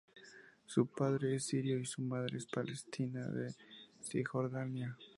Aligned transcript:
Su 0.65 0.87
padre 0.87 1.35
es 1.35 1.45
sirio 1.45 1.77
y 1.79 1.85
su 1.85 2.01
madre 2.01 2.39
es 2.39 2.47
palestina 2.47 3.27
de 3.27 3.53
Cisjordania. 4.01 4.97